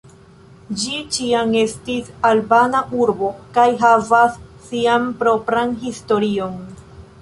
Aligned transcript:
Ĝi 0.83 0.95
ĉiam 1.17 1.53
estis 1.59 2.09
albana 2.31 2.81
urbo 3.03 3.31
kaj 3.59 3.69
havas 3.87 4.43
sian 4.71 5.09
propran 5.23 5.81
historion. 5.89 6.63